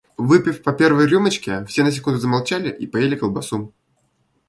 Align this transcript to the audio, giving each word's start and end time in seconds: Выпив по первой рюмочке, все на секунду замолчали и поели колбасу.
Выпив 0.17 0.63
по 0.63 0.73
первой 0.73 1.05
рюмочке, 1.05 1.63
все 1.65 1.83
на 1.83 1.91
секунду 1.91 2.19
замолчали 2.19 2.71
и 2.71 2.87
поели 2.87 3.15
колбасу. 3.15 3.71